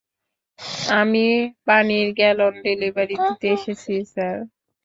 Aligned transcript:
আমি 0.99 1.25
পানির 1.67 2.07
gallon 2.17 2.53
delivery 2.65 3.15
দিতে 3.25 3.47
এসেছি, 3.55 3.93
স্যার। 4.13 4.37